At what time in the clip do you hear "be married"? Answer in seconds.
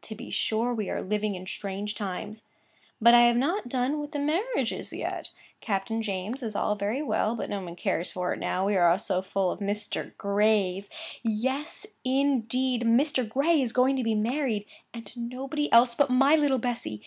14.04-14.66